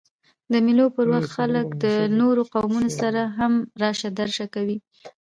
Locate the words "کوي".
4.53-4.77